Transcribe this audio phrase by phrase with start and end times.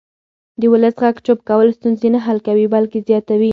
[0.59, 3.49] د ولس غږ چوپ کول ستونزې نه حل کوي بلکې زیاتوي